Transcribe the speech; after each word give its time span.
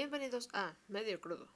Bienvenidos 0.00 0.48
a 0.52 0.76
Medio 0.86 1.20
Crudo. 1.20 1.48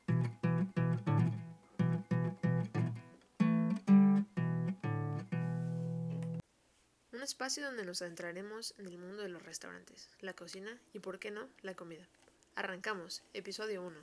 Un 7.12 7.22
espacio 7.22 7.64
donde 7.64 7.84
nos 7.84 8.02
adentraremos 8.02 8.74
en 8.78 8.86
el 8.86 8.98
mundo 8.98 9.22
de 9.22 9.28
los 9.28 9.44
restaurantes, 9.44 10.08
la 10.18 10.32
cocina 10.32 10.76
y, 10.92 10.98
por 10.98 11.20
qué 11.20 11.30
no, 11.30 11.48
la 11.60 11.76
comida. 11.76 12.08
Arrancamos, 12.56 13.22
episodio 13.32 13.80
1. 13.84 13.96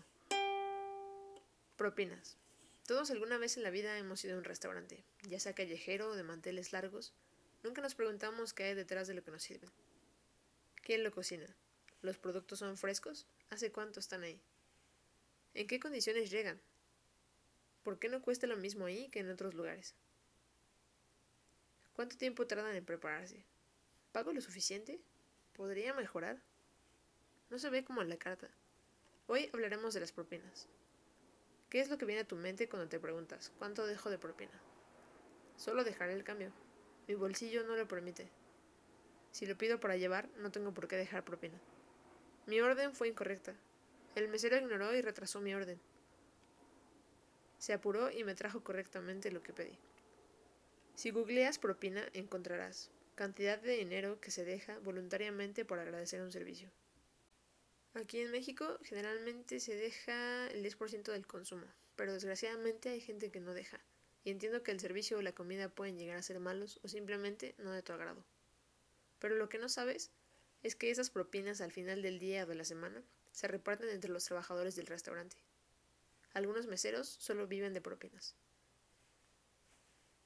Propinas. 1.76 2.38
Todos 2.88 3.12
alguna 3.12 3.38
vez 3.38 3.58
en 3.58 3.64
la 3.64 3.72
vida 3.72 3.98
hemos 3.98 4.24
ido 4.24 4.36
a 4.36 4.38
un 4.38 4.46
restaurante, 4.46 5.04
ya 5.28 5.42
sea 5.42 5.54
callejero 5.54 6.12
o 6.12 6.16
de 6.16 6.24
manteles 6.24 6.72
largos. 6.72 7.12
Nunca 7.62 7.82
nos 7.82 7.94
preguntamos 7.94 8.54
qué 8.54 8.64
hay 8.64 8.74
detrás 8.74 9.10
de 9.10 9.16
lo 9.16 9.22
que 9.22 9.32
nos 9.32 9.44
sirven. 9.44 9.70
¿Quién 10.82 11.04
lo 11.04 11.12
cocina? 11.12 11.46
¿Los 12.02 12.18
productos 12.18 12.60
son 12.60 12.78
frescos? 12.78 13.28
¿Hace 13.50 13.74
cuánto 13.74 14.00
están 14.00 14.24
ahí? 14.24 14.40
¿En 15.54 15.68
qué 15.68 15.82
condiciones 15.82 16.32
llegan? 16.32 16.62
¿Por 17.84 18.00
qué 18.00 18.08
no 18.08 18.22
cuesta 18.22 18.48
lo 18.48 18.56
mismo 18.56 18.86
ahí 18.86 19.10
que 19.10 19.20
en 19.20 19.30
otros 19.30 19.54
lugares? 19.54 19.96
¿Cuánto 21.94 22.16
tiempo 22.16 22.48
tardan 22.48 22.74
en 22.74 22.86
prepararse? 22.86 23.44
¿Pago 24.14 24.32
lo 24.32 24.40
suficiente? 24.40 25.02
¿Podría 25.58 25.94
mejorar? 25.94 26.42
No 27.50 27.60
se 27.60 27.70
ve 27.70 27.84
como 27.84 28.02
en 28.02 28.08
la 28.08 28.18
carta. 28.18 28.50
Hoy 29.28 29.50
hablaremos 29.52 29.94
de 29.94 30.00
las 30.00 30.14
propinas. 30.14 30.70
¿Qué 31.70 31.82
es 31.82 31.90
lo 31.90 31.98
que 31.98 32.06
viene 32.06 32.22
a 32.22 32.28
tu 32.28 32.38
mente 32.38 32.70
cuando 32.70 32.88
te 32.88 33.00
preguntas 33.00 33.52
cuánto 33.60 33.86
dejo 33.86 34.10
de 34.10 34.18
propina? 34.18 34.58
Solo 35.58 35.84
dejaré 35.84 36.14
el 36.14 36.24
cambio. 36.24 36.54
Mi 37.10 37.16
bolsillo 37.16 37.66
no 37.66 37.76
lo 37.76 37.90
permite. 37.90 38.30
Si 39.32 39.46
lo 39.46 39.58
pido 39.58 39.82
para 39.82 39.98
llevar, 39.98 40.30
no 40.38 40.50
tengo 40.50 40.74
por 40.74 40.88
qué 40.88 40.96
dejar 40.96 41.26
propina. 41.26 41.60
Mi 42.50 42.62
orden 42.62 42.96
fue 42.96 43.08
incorrecta. 43.08 43.54
El 44.16 44.28
mesero 44.28 44.58
ignoró 44.58 44.96
y 44.96 45.04
retrasó 45.04 45.40
mi 45.40 45.54
orden. 45.54 45.80
Se 47.60 47.74
apuró 47.74 48.10
y 48.10 48.24
me 48.24 48.34
trajo 48.34 48.64
correctamente 48.64 49.32
lo 49.32 49.44
que 49.44 49.54
pedí. 49.54 49.78
Si 50.96 51.12
googleas 51.12 51.60
propina, 51.60 52.04
encontrarás 52.14 52.90
cantidad 53.14 53.60
de 53.60 53.74
dinero 53.74 54.20
que 54.20 54.32
se 54.32 54.46
deja 54.46 54.80
voluntariamente 54.80 55.64
por 55.64 55.78
agradecer 55.78 56.24
un 56.24 56.32
servicio. 56.32 56.72
Aquí 57.94 58.20
en 58.20 58.32
México 58.32 58.80
generalmente 58.82 59.60
se 59.60 59.76
deja 59.76 60.48
el 60.48 60.64
10% 60.66 61.12
del 61.12 61.28
consumo, 61.28 61.68
pero 61.96 62.14
desgraciadamente 62.14 62.90
hay 62.90 63.00
gente 63.00 63.30
que 63.30 63.42
no 63.42 63.54
deja, 63.54 63.80
y 64.24 64.32
entiendo 64.32 64.64
que 64.64 64.72
el 64.72 64.80
servicio 64.80 65.20
o 65.20 65.22
la 65.22 65.34
comida 65.34 65.70
pueden 65.70 66.00
llegar 66.00 66.18
a 66.18 66.24
ser 66.24 66.40
malos 66.40 66.80
o 66.82 66.88
simplemente 66.88 67.54
no 67.60 67.72
de 67.74 67.84
tu 67.84 67.94
agrado. 67.94 68.26
Pero 69.20 69.36
lo 69.36 69.50
que 69.50 69.60
no 69.60 69.70
sabes 69.70 70.10
es 70.64 70.76
que 70.76 70.92
esas 70.92 71.10
propinas 71.10 71.62
al 71.62 71.72
final 71.72 72.02
del 72.02 72.20
día 72.20 72.44
o 72.44 72.48
de 72.48 72.56
la 72.56 72.66
semana 72.66 73.02
se 73.32 73.48
reparten 73.48 73.90
entre 73.90 74.12
los 74.12 74.26
trabajadores 74.26 74.76
del 74.76 74.88
restaurante. 74.88 75.38
Algunos 76.34 76.68
meseros 76.68 77.08
solo 77.08 77.48
viven 77.48 77.74
de 77.74 77.82
propinas. 77.82 78.36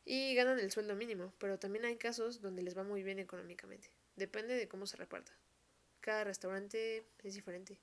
Y 0.05 0.35
ganan 0.35 0.59
el 0.59 0.71
sueldo 0.71 0.95
mínimo, 0.95 1.33
pero 1.37 1.59
también 1.59 1.85
hay 1.85 1.97
casos 1.97 2.41
donde 2.41 2.61
les 2.61 2.77
va 2.77 2.83
muy 2.83 3.03
bien 3.03 3.19
económicamente. 3.19 3.89
Depende 4.15 4.55
de 4.55 4.67
cómo 4.67 4.85
se 4.85 4.97
reparta. 4.97 5.31
Cada 6.01 6.25
restaurante 6.25 7.05
es 7.23 7.35
diferente. 7.35 7.79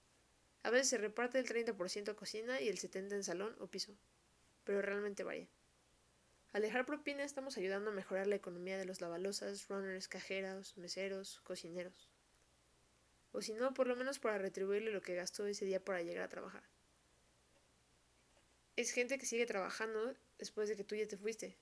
A 0.62 0.70
veces 0.70 0.88
se 0.88 0.98
reparte 0.98 1.38
el 1.38 1.46
30% 1.46 2.14
cocina 2.16 2.60
y 2.60 2.68
el 2.68 2.78
70% 2.78 3.12
en 3.12 3.24
salón 3.24 3.56
o 3.60 3.68
piso, 3.68 3.94
pero 4.64 4.82
realmente 4.82 5.24
varía. 5.24 5.48
Al 6.52 6.62
dejar 6.62 6.84
propina 6.84 7.22
estamos 7.22 7.56
ayudando 7.56 7.90
a 7.90 7.94
mejorar 7.94 8.26
la 8.26 8.34
economía 8.34 8.76
de 8.76 8.84
los 8.84 9.00
lavalosas, 9.00 9.68
runners, 9.68 10.08
cajeros, 10.08 10.76
meseros, 10.76 11.40
cocineros 11.40 12.10
o 13.32 13.42
si 13.42 13.54
no, 13.54 13.74
por 13.74 13.86
lo 13.86 13.96
menos 13.96 14.18
para 14.18 14.38
retribuirle 14.38 14.90
lo 14.90 15.02
que 15.02 15.14
gastó 15.14 15.46
ese 15.46 15.64
día 15.64 15.84
para 15.84 16.02
llegar 16.02 16.24
a 16.24 16.28
trabajar. 16.28 16.62
Es 18.76 18.92
gente 18.92 19.18
que 19.18 19.26
sigue 19.26 19.46
trabajando 19.46 20.14
después 20.38 20.68
de 20.68 20.76
que 20.76 20.84
tú 20.84 20.94
ya 20.94 21.06
te 21.06 21.16
fuiste. 21.16 21.56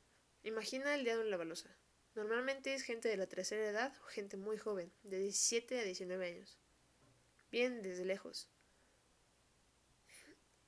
Imagina 0.45 0.95
el 0.95 1.05
día 1.05 1.17
de 1.17 1.25
la 1.25 1.37
balosa. 1.37 1.69
Normalmente 2.15 2.75
es 2.75 2.83
gente 2.83 3.09
de 3.09 3.17
la 3.17 3.27
tercera 3.27 3.69
edad 3.69 3.93
o 4.05 4.07
gente 4.07 4.37
muy 4.37 4.57
joven, 4.57 4.93
de 5.03 5.19
17 5.19 5.81
a 5.81 5.85
19 5.85 6.27
años. 6.27 6.59
Bien 7.51 7.83
desde 7.83 8.05
lejos. 8.05 8.49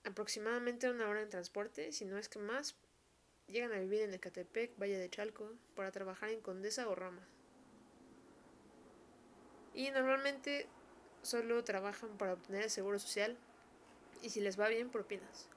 Aproximadamente 0.04 0.90
una 0.90 1.08
hora 1.08 1.22
en 1.22 1.28
transporte, 1.28 1.92
si 1.92 2.04
no 2.04 2.18
es 2.18 2.28
que 2.28 2.38
más, 2.38 2.76
llegan 3.46 3.72
a 3.72 3.80
vivir 3.80 4.02
en 4.02 4.14
Ecatepec, 4.14 4.78
Valle 4.78 4.98
de 4.98 5.10
Chalco, 5.10 5.52
para 5.74 5.92
trabajar 5.92 6.30
en 6.30 6.40
Condesa 6.40 6.88
o 6.88 6.94
Rama. 6.94 7.26
Y 9.74 9.90
normalmente 9.90 10.68
solo 11.22 11.62
trabajan 11.64 12.16
para 12.16 12.32
obtener 12.32 12.62
el 12.62 12.70
seguro 12.70 12.98
social 12.98 13.36
y 14.22 14.30
si 14.30 14.40
les 14.40 14.58
va 14.58 14.68
bien, 14.68 14.90
propinas. 14.90 15.48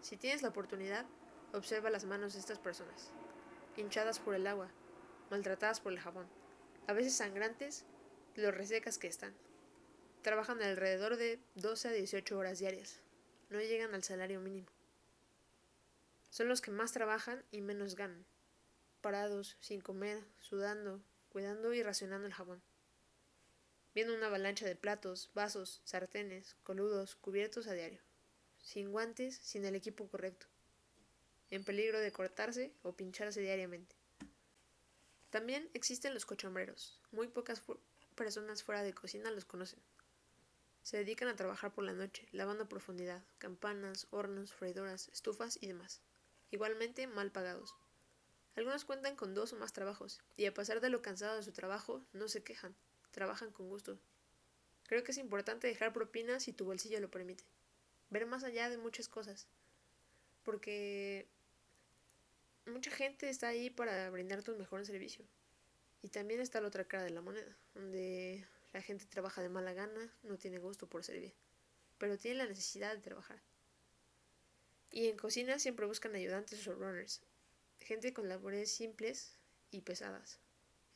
Si 0.00 0.16
tienes 0.16 0.42
la 0.42 0.48
oportunidad, 0.48 1.06
observa 1.52 1.90
las 1.90 2.04
manos 2.04 2.34
de 2.34 2.40
estas 2.40 2.58
personas, 2.58 3.10
hinchadas 3.76 4.18
por 4.18 4.34
el 4.34 4.46
agua, 4.46 4.68
maltratadas 5.30 5.80
por 5.80 5.92
el 5.92 6.00
jabón, 6.00 6.26
a 6.86 6.92
veces 6.92 7.14
sangrantes 7.14 7.84
de 8.34 8.42
lo 8.42 8.50
resecas 8.50 8.98
que 8.98 9.08
están. 9.08 9.34
Trabajan 10.22 10.62
alrededor 10.62 11.16
de 11.16 11.40
12 11.54 11.88
a 11.88 11.92
18 11.92 12.36
horas 12.36 12.58
diarias, 12.58 13.00
no 13.48 13.60
llegan 13.60 13.94
al 13.94 14.02
salario 14.02 14.40
mínimo. 14.40 14.68
Son 16.30 16.48
los 16.48 16.60
que 16.60 16.70
más 16.70 16.92
trabajan 16.92 17.42
y 17.50 17.62
menos 17.62 17.94
ganan, 17.94 18.26
parados, 19.00 19.56
sin 19.60 19.80
comer, 19.80 20.22
sudando, 20.40 21.00
cuidando 21.30 21.72
y 21.72 21.82
racionando 21.82 22.26
el 22.26 22.34
jabón 22.34 22.60
viendo 23.96 24.14
una 24.14 24.26
avalancha 24.26 24.66
de 24.66 24.76
platos, 24.76 25.30
vasos, 25.32 25.80
sartenes, 25.84 26.54
coludos, 26.64 27.16
cubiertos 27.16 27.66
a 27.66 27.72
diario, 27.72 28.02
sin 28.58 28.92
guantes, 28.92 29.38
sin 29.38 29.64
el 29.64 29.74
equipo 29.74 30.06
correcto, 30.06 30.48
en 31.48 31.64
peligro 31.64 31.98
de 31.98 32.12
cortarse 32.12 32.74
o 32.82 32.92
pincharse 32.92 33.40
diariamente. 33.40 33.96
También 35.30 35.70
existen 35.72 36.12
los 36.12 36.26
cochambreros, 36.26 37.00
muy 37.10 37.28
pocas 37.28 37.62
personas 38.14 38.62
fuera 38.62 38.82
de 38.82 38.92
cocina 38.92 39.30
los 39.30 39.46
conocen. 39.46 39.80
Se 40.82 40.98
dedican 40.98 41.28
a 41.28 41.36
trabajar 41.36 41.72
por 41.72 41.84
la 41.84 41.94
noche, 41.94 42.28
lavando 42.32 42.64
a 42.64 42.68
profundidad, 42.68 43.24
campanas, 43.38 44.08
hornos, 44.10 44.52
freidoras, 44.52 45.08
estufas 45.08 45.56
y 45.58 45.68
demás. 45.68 46.02
Igualmente 46.50 47.06
mal 47.06 47.32
pagados. 47.32 47.74
Algunos 48.56 48.84
cuentan 48.84 49.16
con 49.16 49.32
dos 49.32 49.54
o 49.54 49.56
más 49.56 49.72
trabajos, 49.72 50.20
y 50.36 50.44
a 50.44 50.52
pesar 50.52 50.82
de 50.82 50.90
lo 50.90 51.00
cansado 51.00 51.36
de 51.36 51.42
su 51.42 51.52
trabajo, 51.52 52.04
no 52.12 52.28
se 52.28 52.44
quejan 52.44 52.76
trabajan 53.16 53.50
con 53.50 53.70
gusto. 53.70 53.98
Creo 54.84 55.02
que 55.02 55.12
es 55.12 55.18
importante 55.18 55.66
dejar 55.66 55.94
propinas 55.94 56.42
si 56.42 56.52
tu 56.52 56.66
bolsillo 56.66 57.00
lo 57.00 57.10
permite. 57.10 57.44
Ver 58.10 58.26
más 58.26 58.44
allá 58.44 58.68
de 58.68 58.76
muchas 58.76 59.08
cosas. 59.08 59.48
Porque 60.44 61.26
mucha 62.66 62.90
gente 62.90 63.30
está 63.30 63.48
ahí 63.48 63.70
para 63.70 64.10
brindarte 64.10 64.50
un 64.50 64.58
mejor 64.58 64.84
servicio. 64.84 65.24
Y 66.02 66.10
también 66.10 66.40
está 66.40 66.60
la 66.60 66.68
otra 66.68 66.84
cara 66.84 67.04
de 67.04 67.10
la 67.10 67.22
moneda, 67.22 67.56
donde 67.74 68.46
la 68.74 68.82
gente 68.82 69.06
trabaja 69.06 69.40
de 69.40 69.48
mala 69.48 69.72
gana, 69.72 70.12
no 70.22 70.36
tiene 70.36 70.58
gusto 70.58 70.86
por 70.86 71.02
servir, 71.02 71.32
pero 71.96 72.18
tiene 72.18 72.36
la 72.36 72.46
necesidad 72.46 72.94
de 72.94 73.00
trabajar. 73.00 73.40
Y 74.92 75.08
en 75.08 75.16
cocina 75.16 75.58
siempre 75.58 75.86
buscan 75.86 76.14
ayudantes 76.14 76.68
o 76.68 76.74
runners, 76.74 77.22
gente 77.80 78.12
con 78.12 78.28
labores 78.28 78.70
simples 78.70 79.38
y 79.70 79.80
pesadas. 79.80 80.38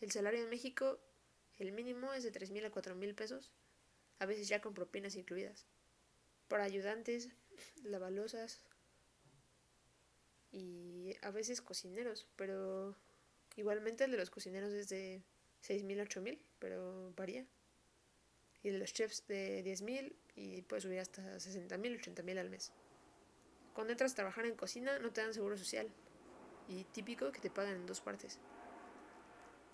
El 0.02 0.10
salario 0.12 0.42
en 0.42 0.50
México 0.50 1.00
el 1.60 1.72
mínimo 1.72 2.12
es 2.14 2.24
de 2.24 2.32
3.000 2.32 2.66
a 2.66 2.72
4.000 2.72 3.14
pesos, 3.14 3.52
a 4.18 4.26
veces 4.26 4.48
ya 4.48 4.60
con 4.60 4.74
propinas 4.74 5.14
incluidas. 5.14 5.66
Para 6.48 6.64
ayudantes, 6.64 7.28
lavalosas 7.84 8.60
y 10.50 11.14
a 11.22 11.30
veces 11.30 11.60
cocineros, 11.60 12.26
pero 12.36 12.96
igualmente 13.56 14.04
el 14.04 14.10
de 14.10 14.16
los 14.16 14.30
cocineros 14.30 14.72
es 14.72 14.88
de 14.88 15.22
6.000 15.62 16.00
a 16.00 16.04
8.000, 16.04 16.38
pero 16.58 17.12
varía. 17.14 17.46
Y 18.62 18.70
de 18.70 18.78
los 18.78 18.92
chefs 18.92 19.26
de 19.26 19.62
10.000 19.62 20.14
y 20.36 20.62
puede 20.62 20.80
subir 20.80 20.98
hasta 20.98 21.36
60.000, 21.36 21.68
80.000 22.00 22.38
al 22.38 22.50
mes. 22.50 22.72
Cuando 23.74 23.92
entras 23.92 24.12
a 24.12 24.16
trabajar 24.16 24.46
en 24.46 24.56
cocina 24.56 24.98
no 24.98 25.12
te 25.12 25.20
dan 25.20 25.34
seguro 25.34 25.56
social 25.56 25.92
y 26.68 26.84
típico 26.84 27.32
que 27.32 27.40
te 27.40 27.50
pagan 27.50 27.76
en 27.76 27.86
dos 27.86 28.00
partes. 28.00 28.38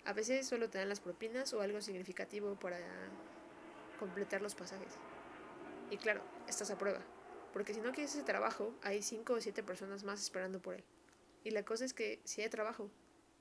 A 0.07 0.13
veces 0.13 0.47
solo 0.47 0.69
te 0.69 0.77
dan 0.77 0.87
las 0.87 1.01
propinas 1.01 1.53
o 1.53 1.59
algo 1.59 1.81
significativo 1.81 2.57
para 2.57 2.79
completar 3.99 4.41
los 4.41 4.55
pasajes. 4.55 4.93
Y 5.91 5.97
claro, 5.97 6.21
estás 6.47 6.71
a 6.71 6.77
prueba, 6.77 7.01
porque 7.51 7.73
si 7.73 7.81
no 7.81 7.91
quieres 7.91 8.15
ese 8.15 8.23
trabajo, 8.23 8.73
hay 8.83 9.03
5 9.03 9.33
o 9.33 9.41
7 9.41 9.63
personas 9.63 10.05
más 10.05 10.21
esperando 10.21 10.61
por 10.61 10.75
él. 10.75 10.85
Y 11.43 11.51
la 11.51 11.65
cosa 11.65 11.83
es 11.83 11.93
que 11.93 12.21
sí 12.23 12.41
hay 12.41 12.47
trabajo, 12.47 12.89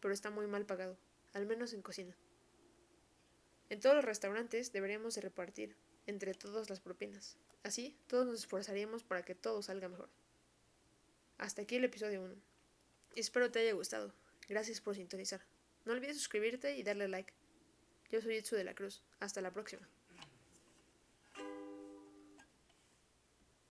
pero 0.01 0.13
está 0.13 0.31
muy 0.31 0.49
mal 0.49 0.67
pagado, 0.67 0.99
al 1.35 1.47
menos 1.47 1.73
en 1.73 1.83
cocina. 1.83 2.17
En 3.71 3.79
todos 3.79 3.95
los 3.95 4.05
restaurantes 4.05 4.73
deberíamos 4.73 5.15
de 5.15 5.21
repartir 5.21 5.77
entre 6.09 6.35
todos 6.35 6.69
las 6.69 6.81
propinas. 6.81 7.37
Así, 7.63 7.97
todos 8.09 8.27
nos 8.27 8.41
esforzaríamos 8.41 9.05
para 9.05 9.25
que 9.25 9.37
todo 9.37 9.63
salga 9.63 9.89
mejor. 9.89 10.09
Hasta 11.39 11.63
aquí 11.63 11.77
el 11.77 11.85
episodio 11.85 12.25
1. 12.25 12.35
Espero 13.15 13.53
te 13.53 13.61
haya 13.61 13.73
gustado. 13.73 14.13
Gracias 14.49 14.81
por 14.81 14.97
sintonizar. 14.97 15.43
No 15.87 15.93
olvides 15.93 16.17
suscribirte 16.17 16.77
y 16.77 16.83
darle 16.83 17.07
like. 17.07 17.33
Yo 18.11 18.21
soy 18.21 18.37
Itsu 18.37 18.57
de 18.57 18.65
la 18.65 18.75
Cruz. 18.75 19.03
Hasta 19.21 19.41
la 19.41 19.53
próxima. 19.53 19.89